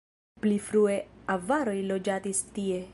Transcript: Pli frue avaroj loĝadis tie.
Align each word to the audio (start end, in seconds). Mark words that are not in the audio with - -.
Pli 0.45 0.55
frue 0.69 0.95
avaroj 1.35 1.77
loĝadis 1.93 2.43
tie. 2.59 2.85